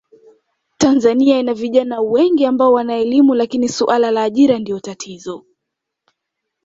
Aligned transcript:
Tanzania 0.77 1.39
ina 1.39 1.53
vijana 1.53 2.01
wengi 2.01 2.45
ambao 2.45 2.73
wanaelimu 2.73 3.33
lakini 3.35 3.69
Suala 3.69 4.11
la 4.11 4.23
ajira 4.23 4.59
Ndio 4.59 4.79
tatizo 4.79 5.45